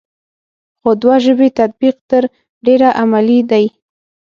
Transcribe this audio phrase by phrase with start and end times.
[0.79, 2.23] خو دوه ژبې تطبیق تر
[2.65, 3.75] ډېره عملي دی ا